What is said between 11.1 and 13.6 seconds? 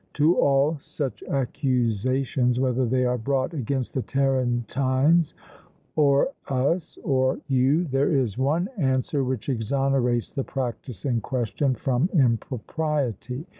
question from impropriety.